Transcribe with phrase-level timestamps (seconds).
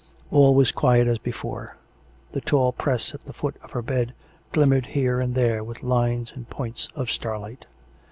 [0.31, 1.77] All was quiet as before:
[2.31, 4.15] the tall press at the foot of her bed
[4.51, 7.67] glimmered here and there with lines and points of starlight.